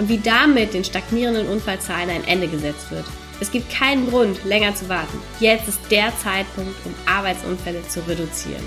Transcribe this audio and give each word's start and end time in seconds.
und 0.00 0.08
wie 0.08 0.18
damit 0.18 0.72
den 0.72 0.82
stagnierenden 0.82 1.46
Unfallzahlen 1.46 2.08
ein 2.08 2.26
Ende 2.26 2.48
gesetzt 2.48 2.90
wird. 2.90 3.04
Es 3.38 3.52
gibt 3.52 3.70
keinen 3.70 4.08
Grund, 4.08 4.42
länger 4.46 4.74
zu 4.74 4.88
warten. 4.88 5.18
Jetzt 5.40 5.68
ist 5.68 5.78
der 5.90 6.10
Zeitpunkt, 6.16 6.74
um 6.86 6.94
Arbeitsunfälle 7.04 7.86
zu 7.86 8.00
reduzieren. 8.08 8.64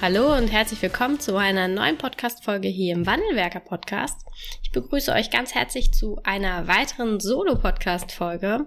Hallo 0.00 0.34
und 0.34 0.48
herzlich 0.48 0.80
willkommen 0.80 1.20
zu 1.20 1.36
einer 1.36 1.68
neuen 1.68 1.98
Podcast-Folge 1.98 2.68
hier 2.68 2.94
im 2.94 3.04
Wandelwerker 3.04 3.60
Podcast. 3.60 4.26
Ich 4.62 4.72
begrüße 4.72 5.12
euch 5.12 5.30
ganz 5.30 5.54
herzlich 5.54 5.92
zu 5.92 6.18
einer 6.24 6.66
weiteren 6.66 7.20
Solo-Podcast-Folge. 7.20 8.66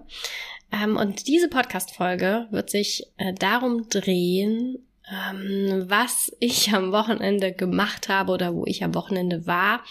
Ähm, 0.70 0.96
und 0.96 1.26
diese 1.26 1.48
Podcast-Folge 1.48 2.46
wird 2.52 2.70
sich 2.70 3.02
äh, 3.16 3.32
darum 3.32 3.88
drehen, 3.88 4.83
ähm, 5.10 5.84
was 5.86 6.32
ich 6.40 6.72
am 6.72 6.92
Wochenende 6.92 7.52
gemacht 7.52 8.08
habe 8.08 8.32
oder 8.32 8.54
wo 8.54 8.64
ich 8.66 8.84
am 8.84 8.94
Wochenende 8.94 9.46
war 9.46 9.82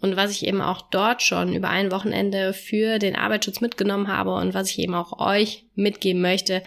und 0.00 0.16
was 0.16 0.30
ich 0.30 0.46
eben 0.46 0.60
auch 0.60 0.82
dort 0.90 1.22
schon 1.22 1.54
über 1.54 1.70
ein 1.70 1.90
Wochenende 1.90 2.52
für 2.52 2.98
den 2.98 3.16
Arbeitsschutz 3.16 3.60
mitgenommen 3.60 4.08
habe 4.08 4.34
und 4.34 4.54
was 4.54 4.70
ich 4.70 4.78
eben 4.78 4.94
auch 4.94 5.18
euch 5.18 5.64
mitgeben 5.74 6.22
möchte 6.22 6.62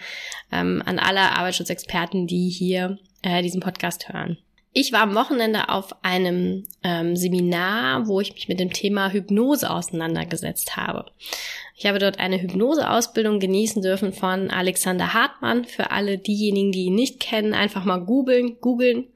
ähm, 0.50 0.82
an 0.84 0.98
alle 0.98 1.20
Arbeitsschutzexperten, 1.36 2.26
die 2.26 2.48
hier 2.48 2.98
äh, 3.22 3.42
diesen 3.42 3.60
Podcast 3.60 4.08
hören. 4.08 4.38
Ich 4.74 4.92
war 4.92 5.02
am 5.02 5.14
Wochenende 5.14 5.68
auf 5.68 5.94
einem 6.02 6.64
ähm, 6.82 7.14
Seminar, 7.14 8.06
wo 8.06 8.20
ich 8.20 8.32
mich 8.32 8.48
mit 8.48 8.58
dem 8.58 8.72
Thema 8.72 9.12
Hypnose 9.12 9.68
auseinandergesetzt 9.68 10.76
habe. 10.76 11.06
Ich 11.76 11.86
habe 11.86 11.98
dort 11.98 12.18
eine 12.18 12.40
Hypnoseausbildung 12.40 13.38
genießen 13.38 13.82
dürfen 13.82 14.12
von 14.12 14.50
Alexander 14.50 15.12
Hartmann. 15.12 15.64
Für 15.64 15.90
alle 15.90 16.16
diejenigen, 16.16 16.72
die 16.72 16.84
ihn 16.84 16.94
nicht 16.94 17.20
kennen, 17.20 17.54
einfach 17.54 17.84
mal 17.84 17.98
googeln, 17.98 18.58
googeln. 18.60 19.08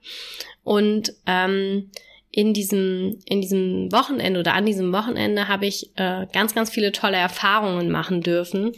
Und 0.62 1.14
ähm, 1.26 1.90
in 2.30 2.52
diesem, 2.52 3.18
in 3.24 3.40
diesem 3.40 3.90
Wochenende 3.92 4.40
oder 4.40 4.52
an 4.52 4.66
diesem 4.66 4.92
Wochenende 4.92 5.48
habe 5.48 5.64
ich 5.64 5.90
äh, 5.96 6.26
ganz, 6.34 6.54
ganz 6.54 6.70
viele 6.70 6.92
tolle 6.92 7.16
Erfahrungen 7.16 7.90
machen 7.90 8.20
dürfen. 8.20 8.72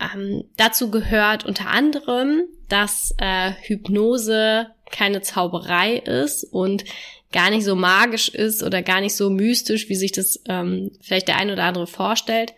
Ähm, 0.00 0.44
dazu 0.56 0.90
gehört 0.90 1.44
unter 1.44 1.68
anderem, 1.68 2.44
dass 2.68 3.14
äh, 3.18 3.52
Hypnose 3.62 4.68
keine 4.90 5.22
Zauberei 5.22 5.96
ist 5.96 6.44
und 6.44 6.84
gar 7.32 7.50
nicht 7.50 7.64
so 7.64 7.76
magisch 7.76 8.28
ist 8.28 8.62
oder 8.62 8.82
gar 8.82 9.00
nicht 9.00 9.14
so 9.14 9.28
mystisch, 9.28 9.88
wie 9.88 9.96
sich 9.96 10.12
das 10.12 10.40
ähm, 10.48 10.92
vielleicht 11.00 11.28
der 11.28 11.36
ein 11.36 11.50
oder 11.50 11.64
andere 11.64 11.86
vorstellt, 11.86 12.54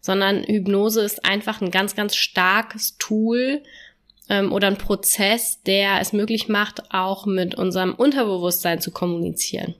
sondern 0.00 0.44
Hypnose 0.44 1.02
ist 1.02 1.24
einfach 1.24 1.60
ein 1.60 1.70
ganz, 1.70 1.96
ganz 1.96 2.14
starkes 2.14 2.96
Tool 2.98 3.62
ähm, 4.28 4.52
oder 4.52 4.68
ein 4.68 4.78
Prozess, 4.78 5.60
der 5.62 6.00
es 6.00 6.12
möglich 6.12 6.48
macht, 6.48 6.92
auch 6.92 7.26
mit 7.26 7.56
unserem 7.56 7.94
Unterbewusstsein 7.94 8.80
zu 8.80 8.92
kommunizieren. 8.92 9.74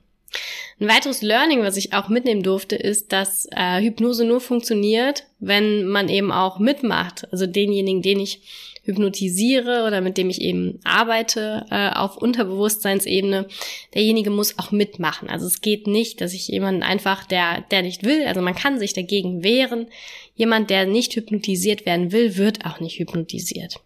Ein 0.79 0.89
weiteres 0.89 1.21
Learning, 1.21 1.61
was 1.61 1.77
ich 1.77 1.93
auch 1.93 2.09
mitnehmen 2.09 2.43
durfte, 2.43 2.75
ist, 2.75 3.13
dass 3.13 3.47
äh, 3.51 3.81
Hypnose 3.81 4.25
nur 4.25 4.41
funktioniert, 4.41 5.25
wenn 5.39 5.85
man 5.85 6.09
eben 6.09 6.31
auch 6.31 6.59
mitmacht. 6.59 7.31
Also 7.31 7.45
denjenigen, 7.45 8.01
den 8.01 8.19
ich 8.19 8.41
hypnotisiere 8.83 9.85
oder 9.87 10.01
mit 10.01 10.17
dem 10.17 10.29
ich 10.29 10.41
eben 10.41 10.79
arbeite 10.83 11.65
äh, 11.71 11.89
auf 11.89 12.17
Unterbewusstseinsebene, 12.17 13.47
derjenige 13.93 14.29
muss 14.29 14.59
auch 14.59 14.71
mitmachen. 14.71 15.29
Also 15.29 15.47
es 15.47 15.61
geht 15.61 15.87
nicht, 15.87 16.19
dass 16.19 16.33
ich 16.33 16.49
jemanden 16.49 16.83
einfach, 16.83 17.25
der, 17.25 17.61
der 17.71 17.81
nicht 17.81 18.03
will, 18.03 18.25
also 18.27 18.41
man 18.41 18.55
kann 18.55 18.79
sich 18.79 18.93
dagegen 18.93 19.43
wehren. 19.43 19.87
Jemand, 20.35 20.69
der 20.69 20.85
nicht 20.85 21.15
hypnotisiert 21.15 21.85
werden 21.85 22.11
will, 22.11 22.35
wird 22.37 22.65
auch 22.65 22.79
nicht 22.79 22.99
hypnotisiert. 22.99 23.79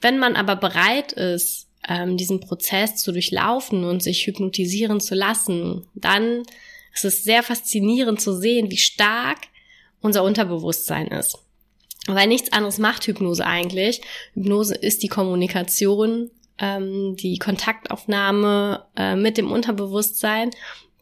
Wenn 0.00 0.18
man 0.18 0.34
aber 0.34 0.56
bereit 0.56 1.12
ist, 1.12 1.68
ähm, 1.88 2.16
diesen 2.16 2.40
Prozess 2.40 2.96
zu 2.96 3.12
durchlaufen 3.12 3.84
und 3.84 4.02
sich 4.02 4.26
hypnotisieren 4.26 5.00
zu 5.00 5.14
lassen, 5.14 5.86
dann 5.94 6.42
ist 6.92 7.04
es 7.04 7.22
sehr 7.22 7.44
faszinierend 7.44 8.20
zu 8.20 8.36
sehen, 8.36 8.70
wie 8.70 8.76
stark 8.76 9.38
unser 10.00 10.24
Unterbewusstsein 10.24 11.06
ist. 11.08 11.38
Weil 12.08 12.26
nichts 12.26 12.52
anderes 12.52 12.78
macht 12.78 13.06
Hypnose 13.06 13.44
eigentlich. 13.44 14.00
Hypnose 14.34 14.74
ist 14.74 15.02
die 15.02 15.08
Kommunikation, 15.08 16.30
ähm, 16.58 17.16
die 17.16 17.38
Kontaktaufnahme 17.38 18.86
äh, 18.96 19.14
mit 19.14 19.36
dem 19.36 19.50
Unterbewusstsein 19.52 20.50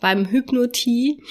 beim 0.01 0.31
Hypnotie. 0.31 1.23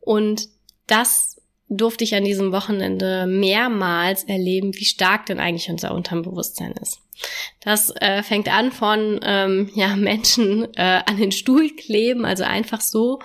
Und 0.00 0.48
das 0.86 1.35
durfte 1.68 2.04
ich 2.04 2.14
an 2.14 2.24
diesem 2.24 2.52
Wochenende 2.52 3.26
mehrmals 3.26 4.24
erleben, 4.24 4.74
wie 4.74 4.84
stark 4.84 5.26
denn 5.26 5.40
eigentlich 5.40 5.68
unser 5.68 5.94
Unterbewusstsein 5.94 6.72
ist. 6.80 7.00
Das 7.60 7.92
äh, 7.96 8.22
fängt 8.22 8.48
an 8.48 8.70
von 8.70 9.20
ähm, 9.22 9.70
ja, 9.74 9.96
Menschen 9.96 10.68
äh, 10.76 11.02
an 11.06 11.16
den 11.16 11.32
Stuhl 11.32 11.70
kleben, 11.70 12.24
also 12.24 12.44
einfach 12.44 12.80
so 12.80 13.20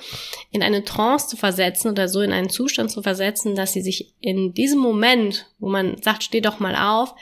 in 0.50 0.64
eine 0.64 0.84
Trance 0.84 1.28
zu 1.28 1.38
versetzen 1.38 1.92
oder 1.92 2.08
so 2.08 2.22
in 2.22 2.32
einen 2.32 2.50
Zustand 2.50 2.90
zu 2.90 3.04
versetzen, 3.04 3.56
dass 3.56 3.74
sie 3.74 3.82
sich 3.82 4.14
in 4.22 4.54
diesem 4.54 4.80
Moment, 4.80 5.48
wo 5.60 5.70
man 5.70 6.02
sagt, 6.02 6.24
steh 6.24 6.42
doch 6.42 6.60
mal 6.60 6.76
auf, 6.76 7.14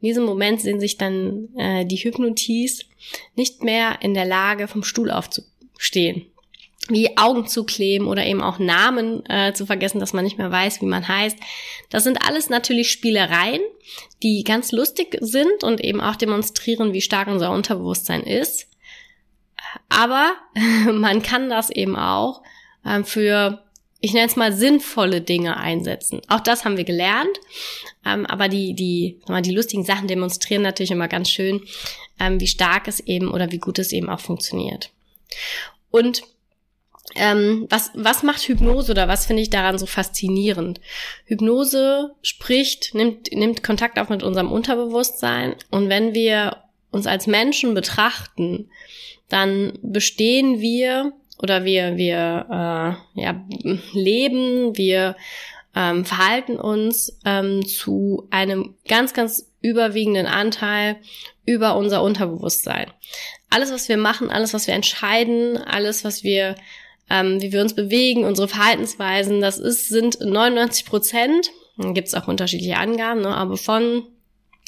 in 0.00 0.08
diesem 0.08 0.24
Moment 0.24 0.60
sehen 0.60 0.80
sich 0.80 0.98
dann 0.98 1.48
äh, 1.56 1.86
die 1.86 1.96
Hypnotis 1.96 2.84
nicht 3.34 3.62
mehr 3.62 3.98
in 4.02 4.12
der 4.12 4.26
Lage, 4.26 4.68
vom 4.68 4.82
Stuhl 4.82 5.10
aufzustehen 5.10 6.26
wie 6.88 7.16
Augen 7.16 7.46
zu 7.46 7.64
kleben 7.64 8.06
oder 8.06 8.24
eben 8.24 8.42
auch 8.42 8.58
Namen 8.58 9.24
äh, 9.26 9.52
zu 9.52 9.66
vergessen, 9.66 9.98
dass 9.98 10.12
man 10.12 10.24
nicht 10.24 10.38
mehr 10.38 10.50
weiß, 10.50 10.80
wie 10.80 10.86
man 10.86 11.06
heißt. 11.06 11.36
Das 11.90 12.04
sind 12.04 12.18
alles 12.26 12.48
natürlich 12.48 12.90
Spielereien, 12.90 13.60
die 14.22 14.44
ganz 14.44 14.72
lustig 14.72 15.18
sind 15.20 15.64
und 15.64 15.80
eben 15.80 16.00
auch 16.00 16.16
demonstrieren, 16.16 16.92
wie 16.92 17.00
stark 17.00 17.28
unser 17.28 17.50
Unterbewusstsein 17.50 18.22
ist. 18.22 18.68
Aber 19.88 20.34
man 20.92 21.22
kann 21.22 21.50
das 21.50 21.70
eben 21.70 21.96
auch 21.96 22.42
äh, 22.84 23.02
für, 23.02 23.64
ich 24.00 24.12
nenne 24.12 24.26
es 24.26 24.36
mal, 24.36 24.52
sinnvolle 24.52 25.20
Dinge 25.20 25.56
einsetzen. 25.56 26.20
Auch 26.28 26.40
das 26.40 26.64
haben 26.64 26.76
wir 26.76 26.84
gelernt. 26.84 27.40
Ähm, 28.04 28.26
aber 28.26 28.48
die, 28.48 28.74
die, 28.74 29.20
die 29.40 29.54
lustigen 29.54 29.84
Sachen 29.84 30.06
demonstrieren 30.06 30.62
natürlich 30.62 30.92
immer 30.92 31.08
ganz 31.08 31.30
schön, 31.30 31.62
ähm, 32.20 32.40
wie 32.40 32.46
stark 32.46 32.86
es 32.86 33.00
eben 33.00 33.30
oder 33.30 33.50
wie 33.50 33.58
gut 33.58 33.78
es 33.80 33.92
eben 33.92 34.08
auch 34.08 34.20
funktioniert. 34.20 34.90
Und 35.90 36.22
ähm, 37.14 37.66
was, 37.70 37.90
was 37.94 38.22
macht 38.22 38.42
Hypnose 38.42 38.90
oder 38.90 39.08
was 39.08 39.26
finde 39.26 39.42
ich 39.42 39.50
daran 39.50 39.78
so 39.78 39.86
faszinierend? 39.86 40.80
Hypnose 41.24 42.14
spricht, 42.22 42.94
nimmt, 42.94 43.32
nimmt 43.32 43.62
Kontakt 43.62 43.98
auf 43.98 44.08
mit 44.08 44.22
unserem 44.22 44.50
Unterbewusstsein 44.50 45.54
und 45.70 45.88
wenn 45.88 46.14
wir 46.14 46.64
uns 46.90 47.06
als 47.06 47.26
Menschen 47.26 47.74
betrachten, 47.74 48.70
dann 49.28 49.78
bestehen 49.82 50.60
wir 50.60 51.12
oder 51.38 51.64
wir, 51.64 51.96
wir 51.96 52.46
äh, 53.14 53.20
ja, 53.20 53.44
leben, 53.92 54.76
wir 54.76 55.16
ähm, 55.74 56.04
verhalten 56.04 56.56
uns 56.56 57.18
ähm, 57.24 57.66
zu 57.66 58.26
einem 58.30 58.74
ganz, 58.88 59.12
ganz 59.12 59.52
überwiegenden 59.60 60.26
Anteil 60.26 60.96
über 61.44 61.76
unser 61.76 62.02
Unterbewusstsein. 62.02 62.90
Alles, 63.50 63.72
was 63.72 63.88
wir 63.88 63.96
machen, 63.96 64.30
alles, 64.30 64.54
was 64.54 64.66
wir 64.66 64.74
entscheiden, 64.74 65.58
alles, 65.58 66.04
was 66.04 66.24
wir 66.24 66.56
ähm, 67.08 67.40
wie 67.40 67.52
wir 67.52 67.60
uns 67.60 67.74
bewegen, 67.74 68.24
unsere 68.24 68.48
Verhaltensweisen, 68.48 69.40
das 69.40 69.58
ist, 69.58 69.88
sind 69.88 70.20
99 70.20 70.86
Prozent, 70.86 71.50
gibt 71.78 72.08
es 72.08 72.14
auch 72.14 72.28
unterschiedliche 72.28 72.78
Angaben, 72.78 73.20
ne, 73.20 73.36
aber 73.36 73.56
von 73.56 74.04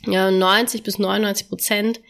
ja, 0.07 0.31
90 0.31 0.83
bis 0.83 0.99
99 0.99 1.49
Prozent 1.49 2.01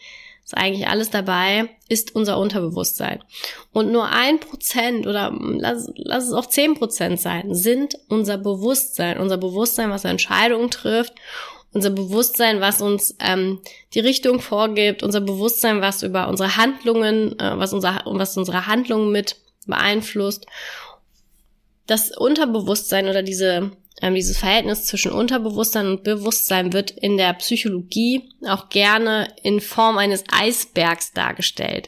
ist 0.49 0.57
eigentlich 0.57 0.87
alles 0.87 1.11
dabei, 1.11 1.69
ist 1.89 2.15
unser 2.15 2.39
Unterbewusstsein. 2.39 3.23
Und 3.71 3.91
nur 3.91 4.07
ein 4.09 4.39
Prozent 4.39 5.05
oder 5.05 5.31
lass, 5.39 5.91
lass 5.95 6.25
es 6.25 6.33
auch 6.33 6.47
zehn 6.47 6.73
Prozent 6.73 7.19
sein, 7.19 7.53
sind 7.53 7.95
unser 8.07 8.39
Bewusstsein, 8.39 9.19
unser 9.19 9.37
Bewusstsein, 9.37 9.91
was 9.91 10.05
Entscheidungen 10.05 10.71
trifft. 10.71 11.13
Unser 11.71 11.91
Bewusstsein, 11.91 12.61
was 12.61 12.81
uns 12.81 13.15
ähm, 13.19 13.59
die 13.93 13.99
Richtung 13.99 14.39
vorgibt, 14.39 15.03
unser 15.03 15.21
Bewusstsein, 15.21 15.81
was 15.81 16.01
über 16.01 16.27
unsere 16.27 16.57
Handlungen, 16.57 17.37
äh, 17.37 17.59
was, 17.59 17.73
unser, 17.73 18.01
was 18.05 18.35
unsere 18.37 18.65
Handlungen 18.65 19.11
mit 19.11 19.35
beeinflusst. 19.69 20.45
Das 21.87 22.15
Unterbewusstsein 22.15 23.07
oder 23.07 23.23
diese, 23.23 23.71
ähm, 24.01 24.15
dieses 24.15 24.37
Verhältnis 24.37 24.85
zwischen 24.85 25.11
Unterbewusstsein 25.11 25.87
und 25.87 26.03
Bewusstsein 26.03 26.73
wird 26.73 26.91
in 26.91 27.17
der 27.17 27.33
Psychologie 27.33 28.29
auch 28.47 28.69
gerne 28.69 29.33
in 29.43 29.59
Form 29.59 29.97
eines 29.97 30.23
Eisbergs 30.31 31.13
dargestellt. 31.13 31.87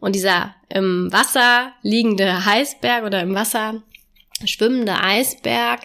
Und 0.00 0.14
dieser 0.14 0.54
im 0.68 1.12
Wasser 1.12 1.72
liegende 1.82 2.32
Eisberg 2.46 3.04
oder 3.04 3.20
im 3.20 3.34
Wasser 3.34 3.82
schwimmende 4.44 5.00
Eisberg, 5.00 5.80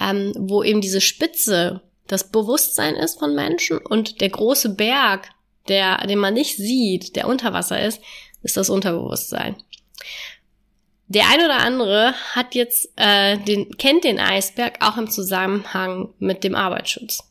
ähm, 0.00 0.32
wo 0.38 0.62
eben 0.62 0.80
diese 0.80 1.00
Spitze 1.00 1.82
das 2.06 2.30
Bewusstsein 2.30 2.94
ist 2.94 3.18
von 3.18 3.34
Menschen 3.34 3.78
und 3.78 4.20
der 4.20 4.28
große 4.28 4.74
Berg, 4.74 5.30
der, 5.68 5.98
den 6.06 6.18
man 6.18 6.34
nicht 6.34 6.56
sieht, 6.56 7.16
der 7.16 7.28
unter 7.28 7.52
Wasser 7.52 7.82
ist, 7.82 8.00
ist 8.42 8.56
das 8.56 8.68
Unterbewusstsein. 8.68 9.56
Der 11.12 11.28
ein 11.28 11.44
oder 11.44 11.58
andere 11.58 12.14
hat 12.34 12.54
jetzt 12.54 12.90
äh, 12.96 13.36
den 13.36 13.76
kennt 13.76 14.04
den 14.04 14.18
Eisberg 14.18 14.78
auch 14.80 14.96
im 14.96 15.10
Zusammenhang 15.10 16.08
mit 16.18 16.42
dem 16.42 16.54
Arbeitsschutz. 16.54 17.30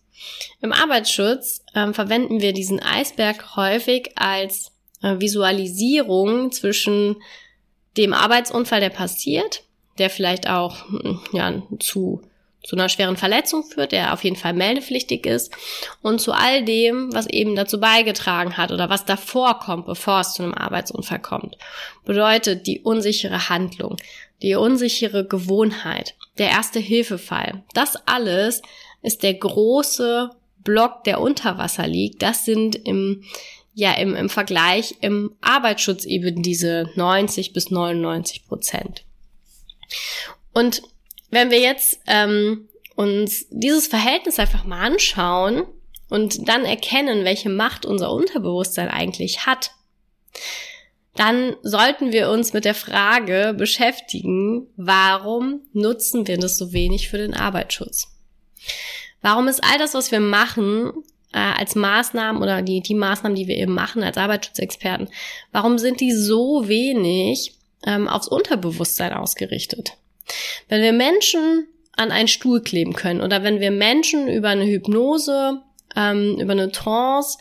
Im 0.62 0.72
Arbeitsschutz 0.72 1.66
äh, 1.74 1.92
verwenden 1.92 2.42
wir 2.42 2.54
diesen 2.54 2.80
Eisberg 2.80 3.56
häufig 3.56 4.12
als 4.18 4.72
äh, 5.02 5.20
Visualisierung 5.20 6.52
zwischen 6.52 7.16
dem 7.98 8.14
Arbeitsunfall, 8.14 8.82
der 8.82 8.92
passiert, 8.92 9.64
der 9.98 10.12
vielleicht 10.12 10.48
auch 10.48 10.88
hm, 10.88 11.20
ja, 11.34 11.64
zu 11.80 12.22
zu 12.64 12.76
einer 12.76 12.90
schweren 12.90 13.18
Verletzung 13.18 13.64
führt, 13.64 13.92
der 13.92 14.14
auf 14.14 14.24
jeden 14.24 14.36
Fall 14.36 14.54
meldepflichtig 14.54 15.26
ist 15.26 15.52
und 16.02 16.22
zu 16.22 16.32
all 16.32 16.64
dem, 16.64 17.14
was 17.14 17.28
eben 17.28 17.56
dazu 17.56 17.80
beigetragen 17.80 18.58
hat 18.58 18.72
oder 18.72 18.90
was 18.90 19.06
davor 19.06 19.60
kommt, 19.60 19.88
bevor 19.88 20.20
es 20.20 20.34
zu 20.34 20.44
einem 20.44 20.54
Arbeitsunfall 20.54 21.20
kommt. 21.20 21.58
Bedeutet 22.06 22.68
die 22.68 22.82
unsichere 22.82 23.50
Handlung, 23.50 23.98
die 24.42 24.56
unsichere 24.56 25.26
Gewohnheit, 25.26 26.16
der 26.38 26.50
erste 26.50 26.80
Hilfefall. 26.80 27.64
Das 27.74 27.96
alles 28.08 28.62
ist 29.02 29.24
der 29.24 29.34
große 29.34 30.30
Block, 30.64 31.04
der 31.06 31.20
unter 31.20 31.58
Wasser 31.58 31.88
liegt. 31.88 32.22
Das 32.22 32.46
sind 32.46 32.76
im 32.76 33.24
ja, 33.74 33.94
im, 33.94 34.16
im 34.16 34.30
Vergleich 34.30 34.96
im 35.00 35.34
Arbeitsschutz 35.40 36.04
eben 36.04 36.42
diese 36.42 36.90
90 36.96 37.54
bis 37.54 37.72
99 37.72 38.46
Prozent. 38.46 39.06
Und 40.54 40.82
wenn 41.32 41.50
wir 41.50 41.60
jetzt 41.60 42.00
ähm, 42.08 42.68
uns 42.96 43.48
dieses 43.50 43.88
Verhältnis 43.88 44.38
einfach 44.38 44.64
mal 44.66 44.82
anschauen 44.82 45.64
und 46.10 46.48
dann 46.48 46.66
erkennen, 46.66 47.26
welche 47.26 47.50
Macht 47.50 47.86
unser 47.86 48.12
Unterbewusstsein 48.12 48.90
eigentlich 48.90 49.46
hat, 49.46 49.72
dann 51.16 51.56
sollten 51.62 52.14
wir 52.14 52.30
uns 52.30 52.54
mit 52.54 52.66
der 52.66 52.76
Frage 52.76 53.54
beschäftigen, 53.58 54.68
warum 54.78 55.62
nutzen 55.74 56.28
wir 56.28 56.38
das 56.38 56.58
so 56.58 56.74
wenig 56.74 57.10
für 57.10 57.18
den 57.18 57.34
Arbeitsschutz? 57.34 58.08
Warum 59.22 59.48
ist 59.48 59.64
all 59.64 59.78
das, 59.78 59.94
was 59.94 60.12
wir 60.12 60.20
machen, 60.20 60.92
äh, 61.34 61.40
als 61.40 61.76
Maßnahmen 61.76 62.42
oder 62.42 62.62
die, 62.62 62.82
die 62.82 62.96
Maßnahmen, 62.96 63.36
die 63.36 63.48
wir 63.48 63.58
eben 63.58 63.74
machen 63.74 64.04
als 64.04 64.18
Arbeitsschutzexperten, 64.18 65.10
warum 65.52 65.78
sind 65.78 66.00
die 66.00 66.14
so 66.14 66.68
wenig 66.68 67.54
ähm, 67.86 68.08
aufs 68.08 68.28
Unterbewusstsein 68.28 69.14
ausgerichtet? 69.14 69.98
Wenn 70.70 70.82
wir 70.82 70.94
Menschen 70.94 71.68
an 71.96 72.12
einen 72.12 72.28
Stuhl 72.28 72.62
kleben 72.62 72.94
können 72.94 73.22
oder 73.22 73.44
wenn 73.44 73.60
wir 73.60 73.72
Menschen 73.72 74.28
über 74.28 74.50
eine 74.50 74.66
Hypnose, 74.66 75.62
ähm, 75.96 76.38
über 76.40 76.54
eine 76.54 76.72
Trance 76.72 77.38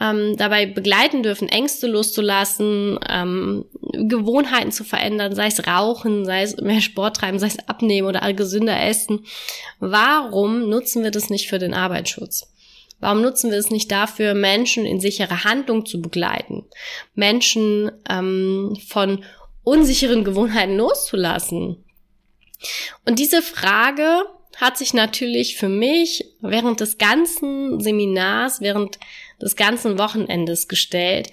ähm, 0.00 0.36
dabei 0.36 0.66
begleiten 0.66 1.22
dürfen, 1.22 1.48
Ängste 1.48 1.86
loszulassen, 1.86 2.98
ähm, 3.08 3.64
Gewohnheiten 3.92 4.72
zu 4.72 4.84
verändern, 4.84 5.34
sei 5.34 5.46
es 5.46 5.66
Rauchen, 5.66 6.24
sei 6.24 6.42
es 6.42 6.56
mehr 6.56 6.80
Sport 6.80 7.16
treiben, 7.16 7.38
sei 7.38 7.46
es 7.46 7.68
abnehmen 7.68 8.08
oder 8.08 8.32
gesünder 8.32 8.80
essen. 8.82 9.24
Warum 9.78 10.68
nutzen 10.68 11.04
wir 11.04 11.10
das 11.10 11.30
nicht 11.30 11.48
für 11.48 11.58
den 11.58 11.74
Arbeitsschutz? 11.74 12.50
Warum 13.00 13.22
nutzen 13.22 13.50
wir 13.50 13.58
es 13.58 13.70
nicht 13.70 13.90
dafür, 13.90 14.34
Menschen 14.34 14.86
in 14.86 14.98
sichere 14.98 15.44
Handlung 15.44 15.84
zu 15.86 16.00
begleiten, 16.00 16.64
Menschen 17.14 17.92
ähm, 18.08 18.76
von 18.88 19.24
unsicheren 19.62 20.24
Gewohnheiten 20.24 20.76
loszulassen? 20.76 21.83
Und 23.04 23.18
diese 23.18 23.42
Frage 23.42 24.22
hat 24.56 24.78
sich 24.78 24.94
natürlich 24.94 25.56
für 25.56 25.68
mich 25.68 26.24
während 26.40 26.80
des 26.80 26.98
ganzen 26.98 27.80
Seminars, 27.80 28.60
während 28.60 28.98
des 29.40 29.56
ganzen 29.56 29.98
Wochenendes 29.98 30.68
gestellt. 30.68 31.30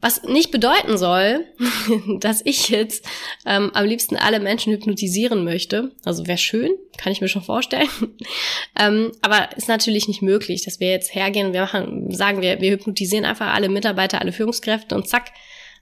Was 0.00 0.22
nicht 0.22 0.52
bedeuten 0.52 0.96
soll, 0.96 1.44
dass 2.20 2.42
ich 2.44 2.68
jetzt 2.68 3.04
ähm, 3.44 3.72
am 3.74 3.84
liebsten 3.84 4.16
alle 4.16 4.38
Menschen 4.38 4.72
hypnotisieren 4.72 5.42
möchte. 5.42 5.90
Also 6.04 6.28
wäre 6.28 6.38
schön, 6.38 6.70
kann 6.96 7.10
ich 7.10 7.20
mir 7.20 7.28
schon 7.28 7.42
vorstellen. 7.42 7.88
ähm, 8.78 9.10
aber 9.22 9.48
ist 9.56 9.66
natürlich 9.66 10.06
nicht 10.06 10.22
möglich, 10.22 10.64
dass 10.64 10.78
wir 10.78 10.90
jetzt 10.90 11.14
hergehen 11.16 11.48
und 11.48 11.52
wir 11.52 11.62
machen, 11.62 12.14
sagen 12.14 12.42
wir, 12.42 12.60
wir 12.60 12.70
hypnotisieren 12.70 13.24
einfach 13.24 13.52
alle 13.52 13.68
Mitarbeiter, 13.68 14.20
alle 14.20 14.32
Führungskräfte 14.32 14.94
und 14.94 15.08
zack, 15.08 15.32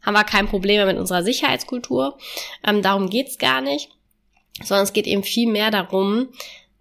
haben 0.03 0.15
wir 0.15 0.25
kein 0.25 0.47
Problem 0.47 0.87
mit 0.87 0.97
unserer 0.97 1.23
Sicherheitskultur. 1.23 2.17
Ähm, 2.67 2.81
darum 2.81 3.11
geht's 3.11 3.37
gar 3.37 3.61
nicht 3.61 3.91
sondern 4.63 4.85
es 4.85 4.93
geht 4.93 5.07
eben 5.07 5.23
viel 5.23 5.51
mehr 5.51 5.71
darum, 5.71 6.29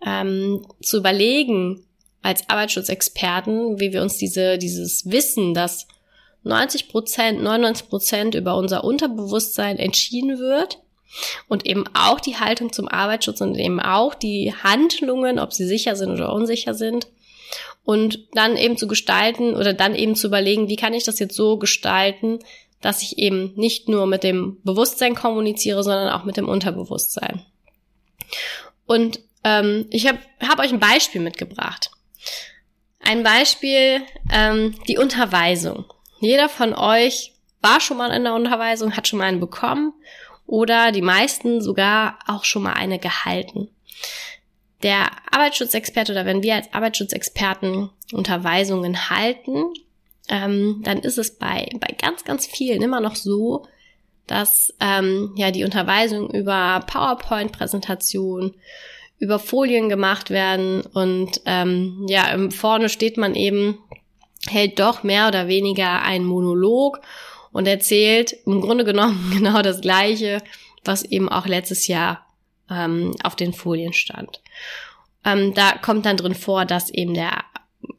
ähm, 0.06 0.66
zu 0.82 0.98
überlegen 0.98 1.84
als 2.22 2.50
Arbeitsschutzexperten, 2.50 3.80
wie 3.80 3.94
wir 3.94 4.02
uns 4.02 4.18
diese, 4.18 4.58
dieses 4.58 5.10
Wissen, 5.12 5.54
dass 5.54 5.88
90 6.44 6.90
Prozent, 6.90 7.42
99 7.42 7.90
Prozent 7.90 8.36
über 8.36 8.56
unser 8.56 8.84
Unterbewusstsein 8.84 9.78
entschieden 9.78 10.40
wird 10.40 10.80
und 11.48 11.66
eben 11.66 11.86
auch 11.94 12.20
die 12.20 12.38
Haltung 12.38 12.72
zum 12.72 12.88
Arbeitsschutz 12.88 13.42
und 13.42 13.56
eben 13.56 13.80
auch 13.80 14.16
die 14.16 14.54
Handlungen, 14.54 15.40
ob 15.40 15.54
sie 15.54 15.66
sicher 15.66 15.96
sind 15.96 16.12
oder 16.12 16.34
unsicher 16.34 16.74
sind. 16.74 17.08
Und 17.84 18.20
dann 18.34 18.58
eben 18.58 18.78
zu 18.78 18.88
gestalten 18.88 19.56
oder 19.56 19.74
dann 19.74 19.94
eben 19.94 20.16
zu 20.16 20.28
überlegen, 20.28 20.68
wie 20.68 20.76
kann 20.76 20.94
ich 20.94 21.04
das 21.04 21.20
jetzt 21.20 21.36
so 21.36 21.58
gestalten, 21.58 22.40
dass 22.82 23.04
ich 23.04 23.20
eben 23.20 23.54
nicht 23.56 23.88
nur 23.88 24.08
mit 24.08 24.24
dem 24.24 24.58
Bewusstsein 24.64 25.16
kommuniziere, 25.16 25.84
sondern 25.84 26.10
auch 26.10 26.24
mit 26.24 26.38
dem 26.38 26.50
Unterbewusstsein. 26.50 27.46
Und 28.86 29.20
ähm, 29.44 29.86
ich 29.90 30.08
habe 30.08 30.20
hab 30.42 30.60
euch 30.60 30.72
ein 30.72 30.80
Beispiel 30.80 31.22
mitgebracht. 31.22 31.92
Ein 33.00 33.24
Beispiel, 33.24 34.02
ähm, 34.32 34.76
die 34.88 34.98
Unterweisung. 34.98 35.86
Jeder 36.20 36.50
von 36.50 36.74
euch 36.74 37.34
war 37.62 37.80
schon 37.80 37.98
mal 37.98 38.12
in 38.12 38.24
der 38.24 38.34
Unterweisung, 38.34 38.96
hat 38.96 39.08
schon 39.08 39.20
mal 39.20 39.26
eine 39.26 39.38
bekommen 39.38 39.94
oder 40.48 40.92
die 40.92 41.02
meisten 41.02 41.62
sogar 41.62 42.20
auch 42.28 42.44
schon 42.44 42.64
mal 42.64 42.74
eine 42.74 43.00
gehalten. 43.00 43.70
Der 44.84 45.12
Arbeitsschutzexperte 45.32 46.12
oder 46.12 46.26
wenn 46.26 46.44
wir 46.44 46.56
als 46.56 46.74
Arbeitsschutzexperten 46.74 47.90
Unterweisungen 48.12 49.10
halten, 49.10 49.74
ähm, 50.30 50.82
dann 50.84 51.00
ist 51.00 51.18
es 51.18 51.38
bei, 51.38 51.70
bei 51.80 51.96
ganz, 52.00 52.24
ganz 52.24 52.46
vielen 52.46 52.82
immer 52.82 53.00
noch 53.00 53.16
so, 53.16 53.68
dass 54.28 54.74
ähm, 54.80 55.34
ja 55.36 55.52
die 55.52 55.64
Unterweisungen 55.64 56.30
über 56.30 56.84
PowerPoint-Präsentation, 56.88 58.56
über 59.20 59.40
Folien 59.40 59.90
gemacht 59.90 60.30
werden 60.30 60.82
und 60.82 61.42
ähm, 61.46 62.06
ja, 62.10 62.36
vorne 62.50 62.90
steht 62.90 63.18
man 63.18 63.36
eben, 63.36 63.78
hält 64.48 64.80
doch 64.80 65.04
mehr 65.04 65.28
oder 65.28 65.48
weniger 65.48 66.02
einen 66.02 66.26
Monolog 66.26 67.00
und 67.52 67.68
erzählt 67.68 68.36
im 68.46 68.62
Grunde 68.62 68.84
genommen 68.84 69.32
genau 69.34 69.62
das 69.62 69.82
Gleiche, 69.82 70.42
was 70.84 71.04
eben 71.04 71.30
auch 71.30 71.46
letztes 71.46 71.88
Jahr 71.88 72.26
ähm, 72.70 73.16
auf 73.24 73.36
den 73.36 73.54
Folien 73.54 73.94
stand. 73.94 74.42
Ähm, 75.24 75.54
da 75.54 75.78
kommt 75.78 76.06
dann 76.06 76.18
drin 76.18 76.36
vor, 76.36 76.66
dass 76.66 76.90
eben 76.90 77.14
der 77.14 77.44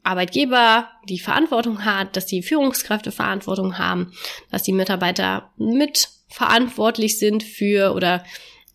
Arbeitgeber 0.02 0.88
die 1.09 1.18
Verantwortung 1.18 1.85
hat, 1.85 2.16
dass 2.16 2.26
die 2.26 2.42
Führungskräfte 2.42 3.12
Verantwortung 3.12 3.78
haben, 3.78 4.12
dass 4.50 4.62
die 4.62 4.73
Mitarbeiter 4.73 5.50
mit 5.56 6.09
verantwortlich 6.28 7.18
sind 7.18 7.42
für 7.42 7.95
oder 7.95 8.25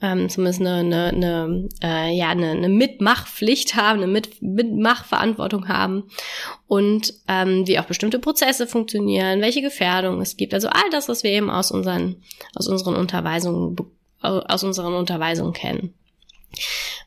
ähm, 0.02 0.30
zumindest 0.30 0.62
eine, 0.62 0.78
eine, 0.78 1.08
eine, 1.10 1.70
äh, 1.84 2.16
ja, 2.16 2.30
eine, 2.30 2.52
eine 2.52 2.70
Mitmachpflicht 2.70 3.76
haben, 3.76 4.00
eine 4.00 4.08
Mit 4.08 4.42
Mitmachverantwortung 4.42 5.68
haben 5.68 6.10
und 6.68 7.14
ähm, 7.28 7.68
wie 7.68 7.78
auch 7.78 7.86
bestimmte 7.86 8.20
Prozesse 8.20 8.66
funktionieren, 8.66 9.42
welche 9.42 9.62
Gefährdung 9.62 10.20
es 10.22 10.38
gibt. 10.38 10.54
Also 10.54 10.70
all 10.70 10.90
das, 10.92 11.08
was 11.08 11.24
wir 11.24 11.32
eben 11.32 11.52
aus 11.52 11.72
unseren, 11.72 12.24
aus 12.56 12.68
unseren 12.68 12.96
Unterweisungen, 12.96 13.76
aus 14.22 14.64
unseren 14.64 14.94
Unterweisungen 14.94 15.54
kennen. 15.54 15.94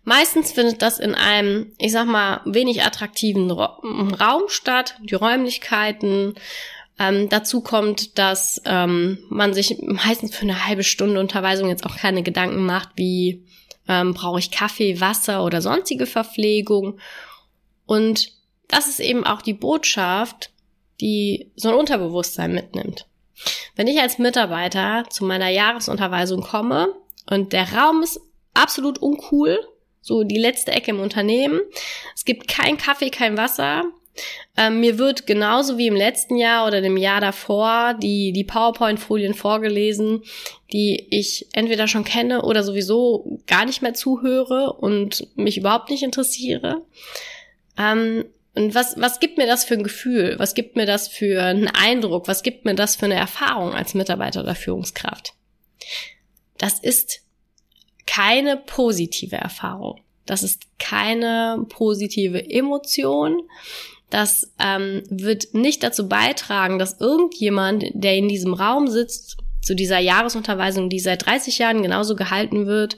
Meistens 0.05 0.53
findet 0.53 0.83
das 0.83 0.99
in 0.99 1.15
einem, 1.15 1.73
ich 1.79 1.93
sag 1.93 2.07
mal, 2.07 2.41
wenig 2.45 2.83
attraktiven 2.83 3.51
Raum 3.51 4.43
statt. 4.49 4.97
Die 5.03 5.15
Räumlichkeiten, 5.15 6.35
ähm, 6.99 7.29
dazu 7.29 7.61
kommt, 7.61 8.19
dass 8.19 8.63
ähm, 8.65 9.19
man 9.29 9.53
sich 9.53 9.79
meistens 9.83 10.35
für 10.35 10.43
eine 10.43 10.67
halbe 10.67 10.85
Stunde 10.85 11.21
Unterweisung 11.21 11.69
jetzt 11.69 11.85
auch 11.85 11.97
keine 11.97 12.23
Gedanken 12.23 12.65
macht, 12.65 12.91
wie 12.97 13.45
ähm, 13.89 14.15
brauche 14.15 14.39
ich 14.39 14.51
Kaffee, 14.51 15.01
Wasser 15.01 15.45
oder 15.45 15.61
sonstige 15.61 16.07
Verpflegung. 16.07 16.99
Und 17.87 18.33
das 18.69 18.87
ist 18.87 19.01
eben 19.01 19.25
auch 19.25 19.43
die 19.43 19.55
Botschaft, 19.55 20.51
die 21.01 21.51
so 21.57 21.69
ein 21.69 21.75
Unterbewusstsein 21.75 22.53
mitnimmt. 22.53 23.07
Wenn 23.75 23.89
ich 23.89 24.01
als 24.01 24.19
Mitarbeiter 24.19 25.05
zu 25.11 25.25
meiner 25.25 25.49
Jahresunterweisung 25.49 26.43
komme 26.43 26.89
und 27.29 27.53
der 27.53 27.73
Raum 27.73 28.03
ist 28.03 28.21
absolut 28.55 28.99
uncool, 28.99 29.59
so 30.01 30.23
die 30.23 30.39
letzte 30.39 30.71
Ecke 30.71 30.93
im 30.93 31.01
Unternehmen, 31.01 31.61
es 32.15 32.25
gibt 32.25 32.47
kein 32.47 32.79
Kaffee, 32.79 33.11
kein 33.11 33.37
Wasser, 33.37 33.85
Ähm, 34.57 34.81
mir 34.81 34.99
wird 34.99 35.27
genauso 35.27 35.79
wie 35.79 35.89
im 35.89 35.97
letzten 35.97 36.37
Jahr 36.37 36.67
oder 36.67 36.81
dem 36.81 36.97
Jahr 36.97 37.21
davor 37.21 37.95
die, 37.95 38.33
die 38.33 38.45
PowerPoint-Folien 38.45 39.35
vorgelesen, 39.35 40.23
die 40.73 41.07
ich 41.11 41.49
entweder 41.53 41.89
schon 41.89 42.05
kenne 42.05 42.43
oder 42.43 42.63
sowieso 42.63 43.41
gar 43.47 43.65
nicht 43.65 43.83
mehr 43.83 43.95
zuhöre 43.95 44.73
und 44.75 45.27
mich 45.37 45.59
überhaupt 45.59 45.91
nicht 45.91 46.03
interessiere. 46.03 46.83
Ähm, 47.79 48.25
und 48.55 48.75
was, 48.75 48.95
was 48.97 49.19
gibt 49.19 49.37
mir 49.37 49.47
das 49.47 49.65
für 49.65 49.75
ein 49.75 49.83
Gefühl? 49.83 50.37
Was 50.39 50.55
gibt 50.55 50.77
mir 50.77 50.87
das 50.87 51.09
für 51.09 51.43
einen 51.43 51.69
Eindruck? 51.69 52.29
Was 52.29 52.45
gibt 52.45 52.65
mir 52.65 52.75
das 52.75 52.95
für 52.95 53.07
eine 53.07 53.15
Erfahrung 53.15 53.75
als 53.75 53.95
Mitarbeiter 53.95 54.43
oder 54.43 54.55
Führungskraft? 54.55 55.35
Das 56.59 56.79
ist 56.79 57.23
keine 58.07 58.57
positive 58.57 59.37
Erfahrung. 59.37 60.01
Das 60.25 60.43
ist 60.43 60.63
keine 60.79 61.67
positive 61.69 62.49
Emotion. 62.49 63.43
Das 64.15 64.49
ähm, 64.61 65.03
wird 65.11 65.55
nicht 65.55 65.83
dazu 65.83 66.09
beitragen, 66.09 66.79
dass 66.79 67.01
irgendjemand, 67.01 67.87
der 67.95 68.15
in 68.15 68.29
diesem 68.29 68.55
Raum 68.55 68.87
sitzt, 68.87 69.39
zu 69.61 69.75
dieser 69.75 69.99
Jahresunterweisung, 69.99 70.89
die 70.89 71.01
seit 71.01 71.27
30 71.27 71.59
Jahren 71.59 71.83
genauso 71.83 72.15
gehalten 72.15 72.67
wird, 72.67 72.97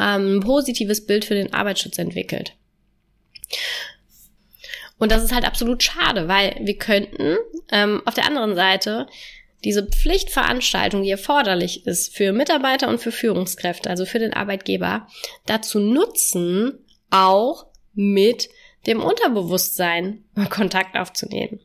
ähm, 0.00 0.38
ein 0.38 0.40
positives 0.40 1.06
Bild 1.06 1.24
für 1.24 1.34
den 1.34 1.54
Arbeitsschutz 1.54 1.96
entwickelt. 1.96 2.56
Und 4.98 5.12
das 5.12 5.22
ist 5.22 5.32
halt 5.32 5.44
absolut 5.44 5.80
schade, 5.80 6.26
weil 6.26 6.56
wir 6.60 6.76
könnten 6.76 7.36
ähm, 7.70 8.02
auf 8.04 8.14
der 8.14 8.26
anderen 8.26 8.56
Seite 8.56 9.06
diese 9.62 9.86
Pflichtveranstaltung, 9.86 11.04
die 11.04 11.10
erforderlich 11.10 11.86
ist 11.86 12.16
für 12.16 12.32
Mitarbeiter 12.32 12.88
und 12.88 12.98
für 12.98 13.12
Führungskräfte, 13.12 13.88
also 13.88 14.06
für 14.06 14.18
den 14.18 14.32
Arbeitgeber, 14.32 15.06
dazu 15.46 15.78
nutzen, 15.78 16.84
auch 17.10 17.66
mit 17.94 18.48
dem 18.86 19.02
Unterbewusstsein 19.02 20.24
Kontakt 20.50 20.96
aufzunehmen. 20.96 21.60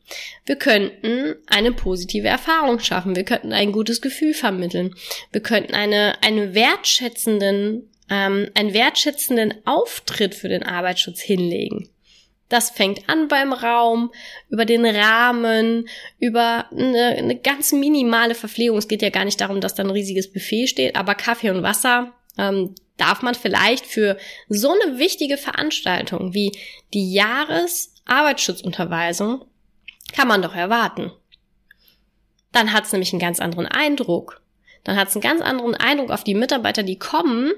Wir 0.46 0.56
könnten 0.56 1.34
eine 1.46 1.72
positive 1.72 2.28
Erfahrung 2.28 2.78
schaffen. 2.80 3.16
Wir 3.16 3.24
könnten 3.24 3.52
ein 3.52 3.72
gutes 3.72 4.00
Gefühl 4.00 4.34
vermitteln. 4.34 4.94
Wir 5.32 5.42
könnten 5.42 5.74
eine, 5.74 6.22
einen 6.22 6.54
wertschätzenden, 6.54 7.90
ähm, 8.10 8.48
einen 8.54 8.72
wertschätzenden 8.72 9.54
Auftritt 9.64 10.34
für 10.34 10.48
den 10.48 10.62
Arbeitsschutz 10.62 11.20
hinlegen. 11.20 11.88
Das 12.48 12.70
fängt 12.70 13.08
an 13.10 13.28
beim 13.28 13.52
Raum, 13.52 14.10
über 14.48 14.64
den 14.64 14.86
Rahmen, 14.86 15.86
über 16.18 16.66
eine, 16.72 17.16
eine 17.18 17.36
ganz 17.36 17.72
minimale 17.72 18.34
Verpflegung. 18.34 18.78
Es 18.78 18.88
geht 18.88 19.02
ja 19.02 19.10
gar 19.10 19.26
nicht 19.26 19.40
darum, 19.40 19.60
dass 19.60 19.74
da 19.74 19.82
ein 19.82 19.90
riesiges 19.90 20.32
Buffet 20.32 20.66
steht, 20.66 20.96
aber 20.96 21.14
Kaffee 21.14 21.50
und 21.50 21.62
Wasser 21.62 22.14
ähm, 22.38 22.74
darf 22.98 23.22
man 23.22 23.34
vielleicht 23.34 23.86
für 23.86 24.18
so 24.48 24.70
eine 24.70 24.98
wichtige 24.98 25.38
Veranstaltung 25.38 26.34
wie 26.34 26.52
die 26.92 27.12
Jahresarbeitsschutzunterweisung, 27.12 29.46
kann 30.12 30.28
man 30.28 30.42
doch 30.42 30.54
erwarten. 30.54 31.10
Dann 32.52 32.72
hat 32.72 32.84
es 32.84 32.92
nämlich 32.92 33.12
einen 33.12 33.20
ganz 33.20 33.40
anderen 33.40 33.66
Eindruck. 33.66 34.42
Dann 34.84 34.96
hat 34.96 35.08
es 35.08 35.14
einen 35.14 35.22
ganz 35.22 35.40
anderen 35.40 35.74
Eindruck 35.74 36.10
auf 36.10 36.22
die 36.24 36.34
Mitarbeiter, 36.34 36.82
die 36.82 36.98
kommen 36.98 37.52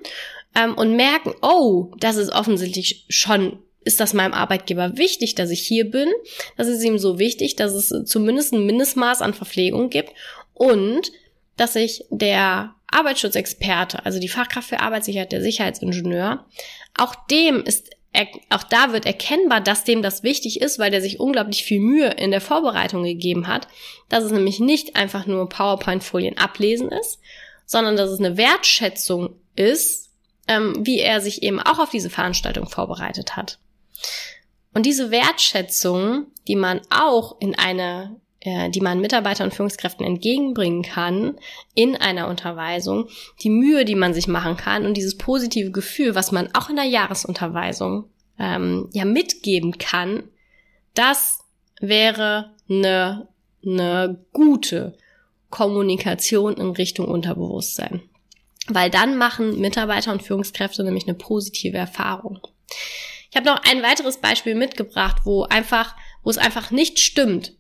ähm, 0.54 0.74
und 0.74 0.94
merken, 0.96 1.34
oh, 1.42 1.92
das 1.98 2.16
ist 2.16 2.30
offensichtlich 2.30 3.06
schon 3.08 3.58
ist 3.82 4.00
das 4.00 4.12
meinem 4.12 4.34
Arbeitgeber 4.34 4.98
wichtig, 4.98 5.34
dass 5.34 5.48
ich 5.50 5.62
hier 5.62 5.90
bin. 5.90 6.08
Das 6.56 6.68
ist 6.68 6.84
ihm 6.84 6.98
so 6.98 7.18
wichtig, 7.18 7.56
dass 7.56 7.72
es 7.72 8.04
zumindest 8.04 8.52
ein 8.52 8.66
Mindestmaß 8.66 9.22
an 9.22 9.32
Verpflegung 9.32 9.88
gibt 9.88 10.12
und 10.52 11.10
dass 11.56 11.72
sich 11.74 12.04
der 12.10 12.74
Arbeitsschutzexperte, 12.90 14.04
also 14.04 14.18
die 14.18 14.28
Fachkraft 14.28 14.68
für 14.68 14.80
Arbeitssicherheit, 14.80 15.32
der 15.32 15.42
Sicherheitsingenieur, 15.42 16.46
auch 16.96 17.14
dem 17.30 17.62
ist 17.62 17.90
auch 18.48 18.64
da 18.64 18.92
wird 18.92 19.06
erkennbar, 19.06 19.60
dass 19.60 19.84
dem 19.84 20.02
das 20.02 20.24
wichtig 20.24 20.60
ist, 20.60 20.80
weil 20.80 20.90
der 20.90 21.00
sich 21.00 21.20
unglaublich 21.20 21.62
viel 21.62 21.78
Mühe 21.78 22.08
in 22.08 22.32
der 22.32 22.40
Vorbereitung 22.40 23.04
gegeben 23.04 23.46
hat, 23.46 23.68
dass 24.08 24.24
es 24.24 24.32
nämlich 24.32 24.58
nicht 24.58 24.96
einfach 24.96 25.26
nur 25.26 25.48
PowerPoint-Folien 25.48 26.36
ablesen 26.36 26.90
ist, 26.90 27.20
sondern 27.66 27.96
dass 27.96 28.10
es 28.10 28.18
eine 28.18 28.36
Wertschätzung 28.36 29.36
ist, 29.54 30.10
ähm, 30.48 30.74
wie 30.80 30.98
er 30.98 31.20
sich 31.20 31.44
eben 31.44 31.60
auch 31.60 31.78
auf 31.78 31.90
diese 31.90 32.10
Veranstaltung 32.10 32.68
vorbereitet 32.68 33.36
hat. 33.36 33.60
Und 34.74 34.86
diese 34.86 35.12
Wertschätzung, 35.12 36.26
die 36.48 36.56
man 36.56 36.80
auch 36.90 37.40
in 37.40 37.56
eine 37.56 38.16
die 38.44 38.80
man 38.80 39.00
Mitarbeitern 39.00 39.48
und 39.48 39.54
Führungskräften 39.54 40.04
entgegenbringen 40.04 40.82
kann 40.82 41.36
in 41.74 41.96
einer 41.96 42.28
Unterweisung, 42.28 43.08
die 43.42 43.50
Mühe, 43.50 43.84
die 43.84 43.94
man 43.94 44.14
sich 44.14 44.28
machen 44.28 44.56
kann 44.56 44.86
und 44.86 44.96
dieses 44.96 45.18
positive 45.18 45.70
Gefühl, 45.70 46.14
was 46.14 46.32
man 46.32 46.48
auch 46.54 46.70
in 46.70 46.76
der 46.76 46.86
Jahresunterweisung 46.86 48.04
ähm, 48.38 48.88
ja 48.92 49.04
mitgeben 49.04 49.76
kann, 49.76 50.24
das 50.94 51.40
wäre 51.80 52.52
eine, 52.68 53.28
eine 53.64 54.24
gute 54.32 54.96
Kommunikation 55.50 56.54
in 56.54 56.70
Richtung 56.70 57.08
Unterbewusstsein. 57.08 58.02
Weil 58.68 58.88
dann 58.88 59.16
machen 59.16 59.60
Mitarbeiter 59.60 60.12
und 60.12 60.22
Führungskräfte 60.22 60.84
nämlich 60.84 61.06
eine 61.06 61.16
positive 61.16 61.76
Erfahrung. 61.76 62.40
Ich 63.30 63.36
habe 63.36 63.46
noch 63.46 63.62
ein 63.64 63.82
weiteres 63.82 64.18
Beispiel 64.18 64.54
mitgebracht, 64.54 65.18
wo 65.24 65.44
einfach, 65.44 65.94
wo 66.22 66.30
es 66.30 66.38
einfach 66.38 66.70
nicht 66.70 66.98
stimmt, 66.98 67.54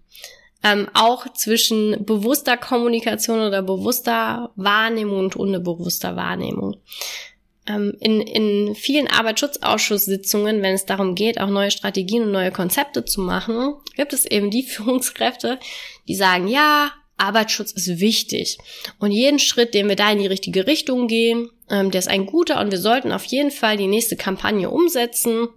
ähm, 0.62 0.88
auch 0.94 1.32
zwischen 1.32 2.04
bewusster 2.04 2.56
Kommunikation 2.56 3.40
oder 3.40 3.62
bewusster 3.62 4.50
Wahrnehmung 4.56 5.20
und 5.20 5.36
unbewusster 5.36 6.16
Wahrnehmung. 6.16 6.76
Ähm, 7.66 7.94
in, 8.00 8.20
in 8.20 8.74
vielen 8.74 9.06
Arbeitsschutzausschusssitzungen, 9.06 10.62
wenn 10.62 10.74
es 10.74 10.86
darum 10.86 11.14
geht, 11.14 11.40
auch 11.40 11.48
neue 11.48 11.70
Strategien 11.70 12.24
und 12.24 12.32
neue 12.32 12.50
Konzepte 12.50 13.04
zu 13.04 13.20
machen, 13.20 13.74
gibt 13.96 14.12
es 14.12 14.26
eben 14.26 14.50
die 14.50 14.62
Führungskräfte, 14.64 15.58
die 16.08 16.14
sagen, 16.14 16.48
ja, 16.48 16.92
Arbeitsschutz 17.16 17.72
ist 17.72 18.00
wichtig. 18.00 18.58
Und 18.98 19.12
jeden 19.12 19.38
Schritt, 19.38 19.74
den 19.74 19.88
wir 19.88 19.96
da 19.96 20.10
in 20.10 20.18
die 20.18 20.26
richtige 20.26 20.66
Richtung 20.66 21.06
gehen, 21.06 21.50
ähm, 21.68 21.90
der 21.90 21.98
ist 21.98 22.08
ein 22.08 22.26
guter 22.26 22.60
und 22.60 22.70
wir 22.70 22.78
sollten 22.78 23.12
auf 23.12 23.24
jeden 23.24 23.50
Fall 23.50 23.76
die 23.76 23.86
nächste 23.86 24.16
Kampagne 24.16 24.70
umsetzen, 24.70 25.48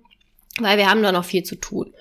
weil 0.59 0.77
wir 0.77 0.89
haben 0.89 1.03
da 1.03 1.11
noch 1.11 1.25
viel 1.25 1.43
zu 1.43 1.55
tun. 1.55 1.93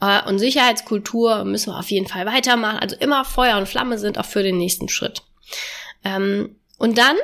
Äh, 0.00 0.26
und 0.28 0.38
Sicherheitskultur 0.38 1.44
müssen 1.44 1.72
wir 1.72 1.78
auf 1.78 1.90
jeden 1.90 2.06
Fall 2.06 2.26
weitermachen. 2.26 2.78
Also 2.78 2.96
immer 2.96 3.24
Feuer 3.24 3.58
und 3.58 3.68
Flamme 3.68 3.98
sind 3.98 4.18
auch 4.18 4.26
für 4.26 4.42
den 4.42 4.58
nächsten 4.58 4.88
Schritt. 4.88 5.22
Ähm, 6.04 6.56
und 6.78 6.98
dann, 6.98 7.16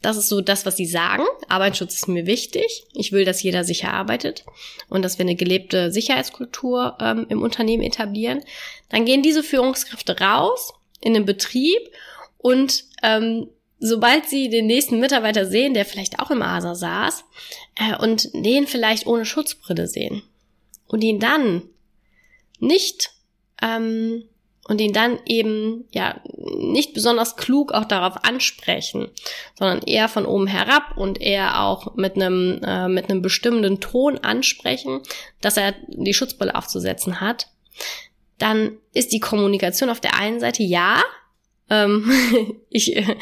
das 0.00 0.16
ist 0.16 0.28
so 0.28 0.40
das, 0.40 0.66
was 0.66 0.76
sie 0.76 0.86
sagen. 0.86 1.24
Arbeitsschutz 1.48 1.94
ist 1.94 2.08
mir 2.08 2.26
wichtig. 2.26 2.84
Ich 2.92 3.12
will, 3.12 3.24
dass 3.24 3.42
jeder 3.42 3.64
sicher 3.64 3.92
arbeitet 3.92 4.44
und 4.88 5.02
dass 5.02 5.18
wir 5.18 5.24
eine 5.24 5.36
gelebte 5.36 5.92
Sicherheitskultur 5.92 6.96
ähm, 7.00 7.26
im 7.28 7.42
Unternehmen 7.42 7.82
etablieren. 7.82 8.42
Dann 8.88 9.04
gehen 9.04 9.22
diese 9.22 9.42
Führungskräfte 9.42 10.18
raus 10.18 10.72
in 11.00 11.14
den 11.14 11.26
Betrieb 11.26 11.80
und 12.38 12.84
ähm, 13.02 13.48
sobald 13.78 14.28
sie 14.28 14.48
den 14.48 14.66
nächsten 14.66 15.00
Mitarbeiter 15.00 15.44
sehen, 15.44 15.74
der 15.74 15.84
vielleicht 15.84 16.20
auch 16.20 16.30
im 16.30 16.42
ASA 16.42 16.74
saß, 16.74 17.24
äh, 17.76 17.96
und 17.96 18.30
den 18.32 18.66
vielleicht 18.66 19.06
ohne 19.06 19.24
Schutzbrille 19.24 19.88
sehen 19.88 20.22
und 20.86 21.02
ihn 21.02 21.18
dann 21.18 21.62
nicht 22.62 23.10
ähm, 23.60 24.24
und 24.68 24.80
ihn 24.80 24.92
dann 24.92 25.18
eben 25.26 25.84
ja 25.90 26.20
nicht 26.36 26.94
besonders 26.94 27.36
klug 27.36 27.72
auch 27.72 27.84
darauf 27.84 28.24
ansprechen, 28.24 29.08
sondern 29.58 29.82
eher 29.82 30.08
von 30.08 30.24
oben 30.24 30.46
herab 30.46 30.96
und 30.96 31.20
eher 31.20 31.60
auch 31.62 31.96
mit 31.96 32.14
einem 32.14 32.60
äh, 32.64 32.88
mit 32.88 33.10
einem 33.10 33.22
bestimmenden 33.22 33.80
Ton 33.80 34.18
ansprechen, 34.18 35.00
dass 35.40 35.56
er 35.56 35.74
die 35.88 36.14
Schutzbrille 36.14 36.54
aufzusetzen 36.54 37.20
hat, 37.20 37.48
dann 38.38 38.78
ist 38.94 39.12
die 39.12 39.20
Kommunikation 39.20 39.90
auf 39.90 40.00
der 40.00 40.18
einen 40.18 40.40
Seite 40.40 40.62
ja, 40.62 41.02
ähm, 41.68 42.10
ich, 42.70 42.96
äh, 42.96 43.16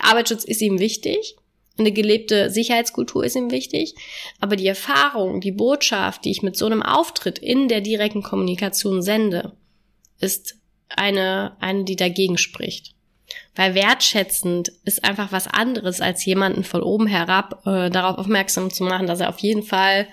Arbeitsschutz 0.00 0.44
ist 0.44 0.62
ihm 0.62 0.78
wichtig, 0.78 1.36
eine 1.78 1.92
gelebte 1.92 2.50
Sicherheitskultur 2.50 3.24
ist 3.24 3.36
ihm 3.36 3.50
wichtig, 3.50 3.94
aber 4.40 4.56
die 4.56 4.66
Erfahrung, 4.66 5.40
die 5.40 5.52
Botschaft, 5.52 6.24
die 6.24 6.30
ich 6.30 6.42
mit 6.42 6.56
so 6.56 6.66
einem 6.66 6.82
Auftritt 6.82 7.38
in 7.38 7.68
der 7.68 7.80
direkten 7.80 8.22
Kommunikation 8.22 9.02
sende, 9.02 9.52
ist 10.20 10.56
eine, 10.88 11.56
eine, 11.60 11.84
die 11.84 11.96
dagegen 11.96 12.38
spricht. 12.38 12.94
Weil 13.54 13.74
wertschätzend 13.74 14.72
ist 14.84 15.04
einfach 15.04 15.32
was 15.32 15.46
anderes, 15.46 16.00
als 16.00 16.24
jemanden 16.24 16.64
von 16.64 16.82
oben 16.82 17.06
herab 17.06 17.62
äh, 17.66 17.90
darauf 17.90 18.18
aufmerksam 18.18 18.70
zu 18.70 18.84
machen, 18.84 19.06
dass 19.06 19.20
er 19.20 19.28
auf 19.28 19.38
jeden 19.40 19.62
Fall 19.62 20.08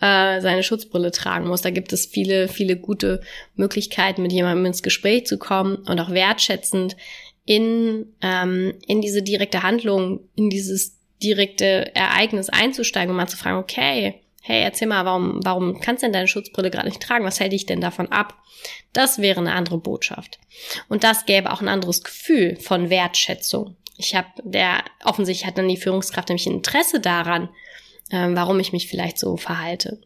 äh, 0.00 0.40
seine 0.40 0.62
Schutzbrille 0.62 1.10
tragen 1.10 1.48
muss. 1.48 1.62
Da 1.62 1.70
gibt 1.70 1.92
es 1.92 2.06
viele, 2.06 2.48
viele 2.48 2.76
gute 2.76 3.22
Möglichkeiten, 3.54 4.22
mit 4.22 4.32
jemandem 4.32 4.66
ins 4.66 4.82
Gespräch 4.82 5.26
zu 5.26 5.38
kommen 5.38 5.76
und 5.76 5.98
auch 5.98 6.10
wertschätzend 6.10 6.96
in, 7.44 8.14
ähm, 8.22 8.74
in 8.86 9.00
diese 9.00 9.22
direkte 9.22 9.62
Handlung, 9.62 10.20
in 10.36 10.50
dieses 10.50 10.99
direkte 11.22 11.94
Ereignis 11.94 12.48
einzusteigen 12.48 13.10
und 13.10 13.16
mal 13.16 13.28
zu 13.28 13.36
fragen, 13.36 13.58
okay, 13.58 14.22
hey, 14.42 14.62
erzähl 14.62 14.88
mal, 14.88 15.04
warum, 15.04 15.40
warum 15.44 15.80
kannst 15.80 16.02
du 16.02 16.06
denn 16.06 16.14
deine 16.14 16.28
Schutzbrille 16.28 16.70
gerade 16.70 16.88
nicht 16.88 17.02
tragen? 17.02 17.24
Was 17.24 17.40
hält 17.40 17.52
dich 17.52 17.66
denn 17.66 17.80
davon 17.80 18.10
ab? 18.10 18.34
Das 18.92 19.20
wäre 19.20 19.40
eine 19.40 19.52
andere 19.52 19.78
Botschaft. 19.78 20.38
Und 20.88 21.04
das 21.04 21.26
gäbe 21.26 21.52
auch 21.52 21.60
ein 21.60 21.68
anderes 21.68 22.02
Gefühl 22.02 22.56
von 22.56 22.90
Wertschätzung. 22.90 23.76
Ich 23.96 24.14
habe, 24.14 24.28
der 24.42 24.82
offensichtlich 25.04 25.46
hat 25.46 25.58
dann 25.58 25.68
die 25.68 25.76
Führungskraft 25.76 26.28
nämlich 26.28 26.46
ein 26.46 26.54
Interesse 26.54 27.00
daran, 27.00 27.50
äh, 28.10 28.28
warum 28.30 28.58
ich 28.60 28.72
mich 28.72 28.88
vielleicht 28.88 29.18
so 29.18 29.36
verhalte. 29.36 30.00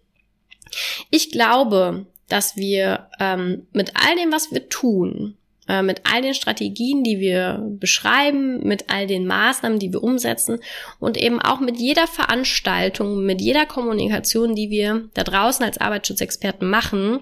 Ich 1.10 1.30
glaube, 1.30 2.06
dass 2.28 2.56
wir 2.56 3.08
ähm, 3.20 3.68
mit 3.72 3.92
all 3.94 4.16
dem, 4.16 4.32
was 4.32 4.50
wir 4.50 4.68
tun, 4.68 5.36
äh, 5.68 5.82
mit 5.82 6.02
all 6.04 6.22
den 6.22 6.34
Strategien, 6.34 7.04
die 7.04 7.20
wir 7.20 7.62
beschreiben, 7.78 8.66
mit 8.66 8.90
all 8.90 9.06
den 9.06 9.26
Maßnahmen, 9.26 9.78
die 9.78 9.92
wir 9.92 10.02
umsetzen 10.02 10.58
und 11.00 11.16
eben 11.16 11.40
auch 11.40 11.60
mit 11.60 11.78
jeder 11.78 12.06
Veranstaltung, 12.06 13.24
mit 13.24 13.40
jeder 13.40 13.66
Kommunikation, 13.66 14.54
die 14.54 14.70
wir 14.70 15.08
da 15.14 15.24
draußen 15.24 15.64
als 15.64 15.78
Arbeitsschutzexperten 15.78 16.68
machen, 16.68 17.20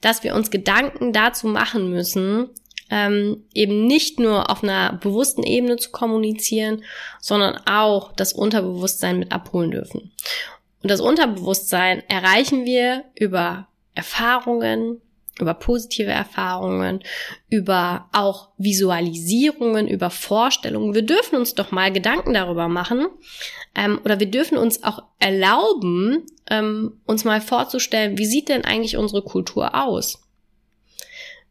dass 0.00 0.24
wir 0.24 0.34
uns 0.34 0.50
Gedanken 0.50 1.12
dazu 1.12 1.46
machen 1.46 1.90
müssen, 1.90 2.50
ähm, 2.90 3.44
eben 3.54 3.86
nicht 3.86 4.18
nur 4.18 4.50
auf 4.50 4.62
einer 4.62 4.94
bewussten 4.94 5.42
Ebene 5.42 5.76
zu 5.76 5.90
kommunizieren, 5.90 6.84
sondern 7.20 7.60
auch 7.66 8.12
das 8.12 8.32
Unterbewusstsein 8.32 9.18
mit 9.18 9.32
abholen 9.32 9.70
dürfen. 9.70 10.12
Und 10.82 10.90
das 10.90 11.00
Unterbewusstsein 11.00 12.02
erreichen 12.08 12.64
wir 12.64 13.04
über 13.14 13.68
Erfahrungen, 13.94 15.00
über 15.40 15.54
positive 15.54 16.10
Erfahrungen, 16.10 17.00
über 17.48 18.08
auch 18.12 18.50
Visualisierungen, 18.58 19.88
über 19.88 20.10
Vorstellungen. 20.10 20.94
Wir 20.94 21.02
dürfen 21.02 21.36
uns 21.36 21.54
doch 21.54 21.70
mal 21.70 21.92
Gedanken 21.92 22.34
darüber 22.34 22.68
machen 22.68 23.06
ähm, 23.74 24.00
oder 24.04 24.20
wir 24.20 24.30
dürfen 24.30 24.58
uns 24.58 24.82
auch 24.82 25.02
erlauben, 25.18 26.26
ähm, 26.50 27.00
uns 27.06 27.24
mal 27.24 27.40
vorzustellen, 27.40 28.18
wie 28.18 28.26
sieht 28.26 28.48
denn 28.48 28.64
eigentlich 28.64 28.96
unsere 28.96 29.22
Kultur 29.22 29.74
aus? 29.74 30.22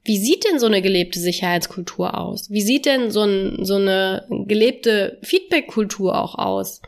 Wie 0.03 0.17
sieht 0.17 0.45
denn 0.45 0.57
so 0.57 0.67
eine 0.67 0.81
gelebte 0.81 1.19
Sicherheitskultur 1.19 2.17
aus? 2.17 2.49
Wie 2.49 2.61
sieht 2.61 2.85
denn 2.85 3.11
so, 3.11 3.23
ein, 3.23 3.65
so 3.65 3.75
eine 3.75 4.25
gelebte 4.29 5.19
Feedback-Kultur 5.21 6.17
auch 6.17 6.35
aus? 6.35 6.81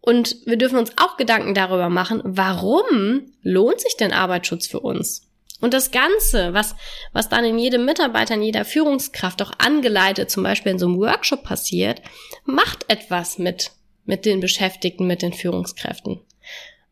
Und 0.00 0.36
wir 0.46 0.56
dürfen 0.56 0.78
uns 0.78 0.92
auch 0.96 1.16
Gedanken 1.16 1.54
darüber 1.54 1.90
machen, 1.90 2.22
warum 2.24 3.32
lohnt 3.42 3.80
sich 3.80 3.96
denn 3.96 4.12
Arbeitsschutz 4.12 4.66
für 4.66 4.80
uns? 4.80 5.28
Und 5.62 5.72
das 5.72 5.92
Ganze, 5.92 6.52
was, 6.54 6.74
was 7.12 7.28
dann 7.28 7.44
in 7.44 7.56
jedem 7.56 7.84
Mitarbeiter, 7.84 8.34
in 8.34 8.42
jeder 8.42 8.64
Führungskraft 8.64 9.40
auch 9.42 9.52
angeleitet, 9.58 10.28
zum 10.28 10.42
Beispiel 10.42 10.72
in 10.72 10.78
so 10.80 10.86
einem 10.86 10.98
Workshop 10.98 11.44
passiert, 11.44 12.02
macht 12.44 12.84
etwas 12.88 13.38
mit, 13.38 13.70
mit 14.04 14.26
den 14.26 14.40
Beschäftigten, 14.40 15.06
mit 15.06 15.22
den 15.22 15.32
Führungskräften. 15.32 16.20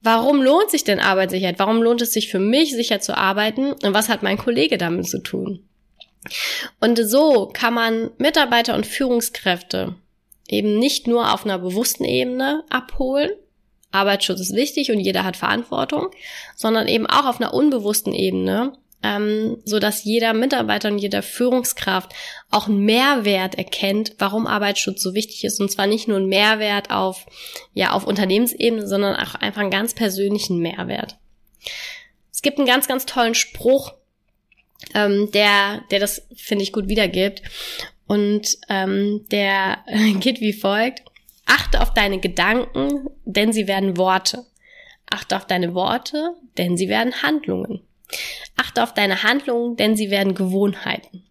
Warum 0.03 0.41
lohnt 0.41 0.71
sich 0.71 0.85
denn 0.85 1.00
Arbeitssicherheit? 1.00 1.59
Warum 1.59 1.83
lohnt 1.83 2.00
es 2.00 2.12
sich 2.12 2.31
für 2.31 2.39
mich, 2.39 2.71
sicher 2.71 3.00
zu 3.00 3.17
arbeiten? 3.17 3.73
Und 3.73 3.93
was 3.93 4.09
hat 4.09 4.23
mein 4.23 4.39
Kollege 4.39 4.79
damit 4.79 5.09
zu 5.09 5.21
tun? 5.21 5.69
Und 6.79 6.97
so 6.97 7.50
kann 7.53 7.75
man 7.75 8.11
Mitarbeiter 8.19 8.77
und 8.77 8.87
Führungskräfte 8.87 9.97
eben 10.47 10.79
nicht 10.79 11.09
nur 11.09 11.35
auf 11.35 11.45
einer 11.45 11.59
bewussten 11.59 12.05
Ebene 12.05 12.62
abholen, 12.71 13.31
Arbeitsschutz 13.93 14.41
ist 14.41 14.55
wichtig 14.55 14.91
und 14.91 15.01
jeder 15.01 15.25
hat 15.25 15.37
Verantwortung, 15.37 16.11
sondern 16.57 16.89
eben 16.89 17.07
auch 17.07 17.27
auf 17.27 17.41
einer 17.41 17.55
unbewussten 17.55 18.13
Ebene, 18.13 18.73
ähm, 19.03 19.59
so 19.65 19.79
dass 19.79 20.05
jeder 20.05 20.35
Mitarbeiter 20.35 20.89
und 20.89 20.99
jeder 20.99 21.23
Führungskraft 21.23 22.13
auch 22.51 22.69
einen 22.69 22.85
Mehrwert 22.85 23.57
erkennt, 23.57 24.15
warum 24.19 24.47
Arbeitsschutz 24.47 25.03
so 25.03 25.15
wichtig 25.15 25.45
ist. 25.45 25.61
Und 25.61 25.71
zwar 25.71 25.87
nicht 25.87 26.07
nur 26.07 26.19
ein 26.19 26.27
Mehrwert 26.27 26.91
auf 26.91 27.27
ja 27.73 27.93
auf 27.93 28.07
Unternehmensebene, 28.07 28.87
sondern 28.87 29.17
auch 29.17 29.35
einfach 29.35 29.63
einen 29.63 29.71
ganz 29.71 29.95
persönlichen 29.95 30.59
Mehrwert. 30.59 31.19
Es 32.33 32.43
gibt 32.43 32.59
einen 32.59 32.67
ganz 32.67 32.89
ganz 32.89 33.07
tollen 33.07 33.35
Spruch, 33.35 33.95
ähm, 34.95 35.31
der 35.33 35.83
der 35.91 35.99
das 35.99 36.27
finde 36.37 36.63
ich 36.63 36.73
gut 36.73 36.89
wiedergibt. 36.89 37.43
Und 38.07 38.59
ähm, 38.69 39.27
der 39.31 39.79
geht 40.21 40.41
wie 40.41 40.53
folgt: 40.53 41.03
Achte 41.50 41.80
auf 41.80 41.92
deine 41.92 42.21
Gedanken, 42.21 43.09
denn 43.25 43.52
sie 43.52 43.66
werden 43.66 43.97
Worte. 43.97 44.47
Achte 45.11 45.37
auf 45.37 45.47
deine 45.47 45.75
Worte, 45.75 46.37
denn 46.57 46.76
sie 46.76 46.88
werden 46.88 47.23
Handlungen. 47.23 47.80
Achte 48.57 48.83
auf 48.85 48.95
deine 48.95 49.25
Handlungen, 49.25 49.76
denn 49.76 49.97
sie 49.97 50.11
werden 50.11 50.35
Gewohnheiten. 50.35 51.25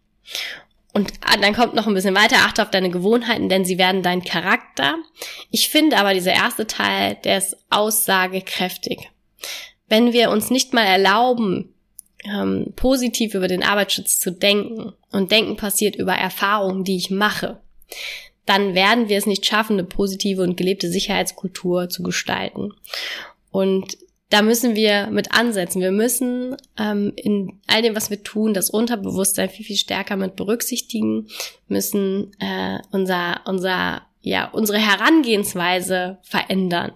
Und 0.91 1.13
ah, 1.21 1.37
dann 1.37 1.55
kommt 1.55 1.73
noch 1.73 1.87
ein 1.87 1.93
bisschen 1.93 2.15
weiter, 2.15 2.37
achte 2.39 2.61
auf 2.61 2.69
deine 2.69 2.89
Gewohnheiten, 2.89 3.47
denn 3.47 3.63
sie 3.63 3.77
werden 3.77 4.03
dein 4.03 4.21
Charakter. 4.21 4.95
Ich 5.51 5.69
finde 5.69 5.97
aber 5.97 6.13
dieser 6.13 6.33
erste 6.33 6.67
Teil, 6.67 7.15
der 7.23 7.37
ist 7.37 7.55
aussagekräftig. 7.69 9.09
Wenn 9.87 10.11
wir 10.11 10.31
uns 10.31 10.49
nicht 10.49 10.73
mal 10.73 10.85
erlauben, 10.85 11.73
ähm, 12.25 12.73
positiv 12.75 13.35
über 13.35 13.47
den 13.47 13.63
Arbeitsschutz 13.63 14.19
zu 14.19 14.31
denken 14.31 14.91
und 15.11 15.31
Denken 15.31 15.55
passiert 15.55 15.95
über 15.95 16.13
Erfahrungen, 16.13 16.83
die 16.83 16.97
ich 16.97 17.09
mache, 17.09 17.61
dann 18.49 18.73
werden 18.73 19.09
wir 19.09 19.17
es 19.17 19.27
nicht 19.27 19.45
schaffen, 19.45 19.73
eine 19.73 19.83
positive 19.83 20.41
und 20.41 20.57
gelebte 20.57 20.89
Sicherheitskultur 20.89 21.87
zu 21.87 22.01
gestalten. 22.01 22.71
Und 23.51 23.97
da 24.29 24.41
müssen 24.41 24.75
wir 24.75 25.07
mit 25.07 25.31
ansetzen. 25.31 25.81
Wir 25.81 25.91
müssen 25.91 26.57
ähm, 26.79 27.13
in 27.15 27.61
all 27.67 27.83
dem, 27.83 27.95
was 27.95 28.09
wir 28.09 28.23
tun, 28.23 28.55
das 28.55 28.71
Unterbewusstsein 28.71 29.49
viel, 29.49 29.65
viel 29.65 29.77
stärker 29.77 30.15
mit 30.15 30.35
berücksichtigen, 30.35 31.27
müssen 31.67 32.31
äh, 32.39 32.79
unser, 32.91 33.41
unser, 33.45 34.01
ja, 34.21 34.49
unsere 34.49 34.79
Herangehensweise 34.79 36.17
verändern. 36.23 36.93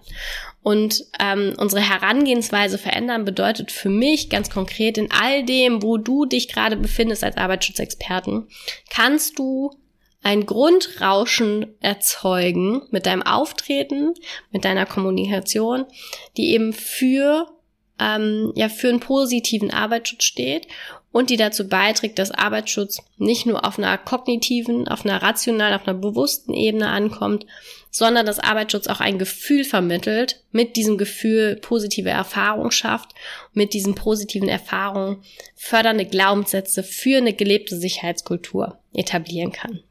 Und 0.62 1.04
ähm, 1.20 1.54
unsere 1.58 1.88
Herangehensweise 1.88 2.78
verändern 2.78 3.24
bedeutet 3.24 3.70
für 3.70 3.90
mich 3.90 4.28
ganz 4.28 4.50
konkret 4.50 4.98
in 4.98 5.10
all 5.12 5.44
dem, 5.44 5.82
wo 5.82 5.98
du 5.98 6.24
dich 6.24 6.48
gerade 6.48 6.76
befindest 6.76 7.22
als 7.22 7.36
Arbeitsschutzexperten, 7.36 8.48
kannst 8.90 9.38
du 9.38 9.70
ein 10.24 10.46
Grundrauschen 10.46 11.76
erzeugen 11.80 12.82
mit 12.90 13.06
deinem 13.06 13.22
Auftreten, 13.22 14.14
mit 14.50 14.64
deiner 14.64 14.86
Kommunikation, 14.86 15.84
die 16.36 16.54
eben 16.54 16.72
für 16.72 17.46
ähm, 18.00 18.52
ja 18.56 18.68
für 18.68 18.88
einen 18.88 19.00
positiven 19.00 19.70
Arbeitsschutz 19.70 20.24
steht 20.24 20.66
und 21.12 21.30
die 21.30 21.36
dazu 21.36 21.68
beiträgt, 21.68 22.18
dass 22.18 22.32
Arbeitsschutz 22.32 23.02
nicht 23.18 23.46
nur 23.46 23.64
auf 23.64 23.78
einer 23.78 23.96
kognitiven, 23.98 24.88
auf 24.88 25.04
einer 25.04 25.22
rationalen, 25.22 25.78
auf 25.78 25.86
einer 25.86 25.96
bewussten 25.96 26.54
Ebene 26.54 26.88
ankommt, 26.88 27.46
sondern 27.90 28.26
dass 28.26 28.40
Arbeitsschutz 28.40 28.88
auch 28.88 29.00
ein 29.00 29.18
Gefühl 29.18 29.62
vermittelt, 29.62 30.42
mit 30.50 30.74
diesem 30.74 30.98
Gefühl 30.98 31.56
positive 31.56 32.10
Erfahrung 32.10 32.72
schafft, 32.72 33.10
mit 33.52 33.74
diesen 33.74 33.94
positiven 33.94 34.48
Erfahrungen 34.48 35.22
fördernde 35.54 36.06
Glaubenssätze 36.06 36.82
für 36.82 37.18
eine 37.18 37.34
gelebte 37.34 37.76
Sicherheitskultur 37.76 38.78
etablieren 38.92 39.52
kann. 39.52 39.84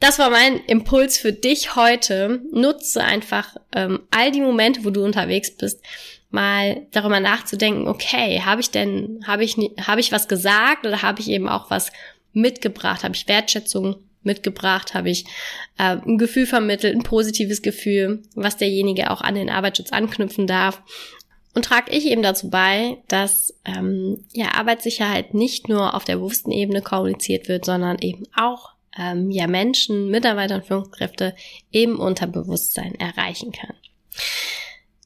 Das 0.00 0.18
war 0.18 0.30
mein 0.30 0.60
Impuls 0.66 1.18
für 1.18 1.32
dich 1.32 1.74
heute. 1.74 2.40
Nutze 2.52 3.02
einfach 3.02 3.56
ähm, 3.74 4.00
all 4.10 4.30
die 4.30 4.40
Momente, 4.40 4.84
wo 4.84 4.90
du 4.90 5.04
unterwegs 5.04 5.56
bist, 5.56 5.82
mal 6.30 6.86
darüber 6.92 7.20
nachzudenken, 7.20 7.88
okay, 7.88 8.42
habe 8.44 8.60
ich 8.60 8.70
denn, 8.70 9.24
habe 9.26 9.44
ich, 9.44 9.56
habe 9.80 10.00
ich 10.00 10.12
was 10.12 10.28
gesagt 10.28 10.86
oder 10.86 11.02
habe 11.02 11.20
ich 11.20 11.28
eben 11.28 11.48
auch 11.48 11.70
was 11.70 11.90
mitgebracht? 12.32 13.02
Habe 13.02 13.14
ich 13.14 13.26
Wertschätzung 13.26 13.96
mitgebracht? 14.22 14.94
Habe 14.94 15.10
ich 15.10 15.24
äh, 15.78 15.96
ein 15.96 16.18
Gefühl 16.18 16.46
vermittelt, 16.46 16.94
ein 16.94 17.02
positives 17.02 17.62
Gefühl, 17.62 18.22
was 18.34 18.56
derjenige 18.56 19.10
auch 19.10 19.20
an 19.20 19.34
den 19.34 19.50
Arbeitsschutz 19.50 19.90
anknüpfen 19.90 20.46
darf? 20.46 20.82
Und 21.54 21.64
trage 21.64 21.90
ich 21.90 22.06
eben 22.06 22.22
dazu 22.22 22.50
bei, 22.50 22.98
dass 23.08 23.54
ähm, 23.64 24.24
ja 24.32 24.54
Arbeitssicherheit 24.54 25.34
nicht 25.34 25.68
nur 25.68 25.94
auf 25.94 26.04
der 26.04 26.16
bewussten 26.16 26.52
Ebene 26.52 26.82
kommuniziert 26.82 27.48
wird, 27.48 27.64
sondern 27.64 27.98
eben 28.00 28.26
auch 28.36 28.74
ähm, 28.96 29.30
ja 29.30 29.46
Menschen, 29.46 30.10
Mitarbeiter 30.10 30.56
und 30.56 30.66
Führungskräfte 30.66 31.34
im 31.70 31.98
Unterbewusstsein 31.98 32.94
erreichen 32.94 33.52
kann. 33.52 33.74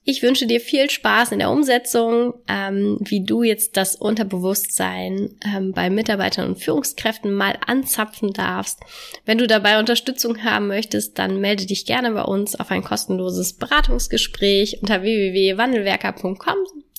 Ich 0.05 0.21
wünsche 0.23 0.49
dir 0.49 0.61
viel 0.61 0.91
Spaß 0.91 1.31
in 1.31 1.39
der 1.39 1.51
Umsetzung, 1.51 2.35
ähm, 2.49 2.99
wie 3.01 3.25
du 3.25 3.45
jetzt 3.45 3.77
das 3.77 3.95
Unterbewusstsein 3.95 5.37
ähm, 5.47 5.73
bei 5.73 5.91
Mitarbeitern 5.91 6.49
und 6.49 6.59
Führungskräften 6.59 7.33
mal 7.33 7.57
anzapfen 7.65 8.33
darfst. 8.33 8.81
Wenn 9.25 9.39
du 9.39 9.47
dabei 9.47 9.79
Unterstützung 9.79 10.43
haben 10.43 10.67
möchtest, 10.67 11.21
dann 11.21 11.41
melde 11.41 11.67
dich 11.67 11.87
gerne 11.87 12.11
bei 12.11 12.23
uns 12.23 12.59
auf 12.59 12.73
ein 12.73 12.83
kostenloses 12.83 13.53
Beratungsgespräch 13.53 14.79
unter 14.83 15.03
www.wandelwerker.com 15.03 16.59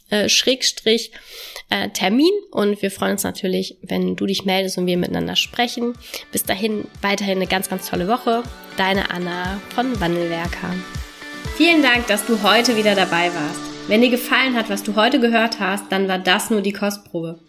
äh, 0.10 0.30
Schrägstrich 0.30 1.12
äh, 1.70 1.90
Termin 1.90 2.32
und 2.52 2.82
wir 2.82 2.92
freuen 2.92 3.14
uns 3.14 3.24
natürlich, 3.24 3.78
wenn 3.82 4.16
du 4.16 4.26
dich 4.26 4.46
meldest 4.46 4.78
und 4.78 4.86
wir 4.86 4.98
miteinander 4.98 5.36
sprechen. 5.36 5.94
Bis 6.32 6.44
dahin 6.44 6.86
weiterhin 7.02 7.38
eine 7.38 7.48
ganz, 7.48 7.70
ganz 7.70 7.90
tolle 7.90 8.08
Woche. 8.08 8.44
Deine 8.78 9.12
Anna 9.12 9.60
von 9.74 10.00
Wandelwerker. 10.00 10.76
Vielen 11.58 11.82
Dank, 11.82 12.08
dass 12.08 12.26
du 12.26 12.42
heute 12.44 12.78
wieder 12.78 12.96
dabei 12.96 13.34
warst. 13.34 13.60
Wenn 13.88 14.02
dir 14.02 14.10
gefallen 14.10 14.56
hat, 14.56 14.70
was 14.70 14.84
du 14.84 14.96
heute 14.96 15.20
gehört 15.20 15.60
hast, 15.60 15.92
dann 15.92 16.08
war 16.08 16.20
das 16.20 16.50
nur 16.50 16.62
die 16.62 16.74
Kostprobe. 16.74 17.40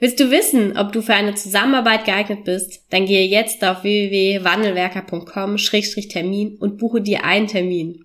Willst 0.00 0.20
du 0.20 0.30
wissen, 0.30 0.76
ob 0.76 0.92
du 0.92 1.02
für 1.02 1.14
eine 1.14 1.34
Zusammenarbeit 1.34 2.04
geeignet 2.04 2.44
bist? 2.44 2.82
Dann 2.90 3.06
gehe 3.06 3.26
jetzt 3.26 3.64
auf 3.64 3.82
www.wandelwerker.com-termin 3.82 6.58
und 6.58 6.78
buche 6.78 7.00
dir 7.00 7.24
einen 7.24 7.48
Termin. 7.48 8.04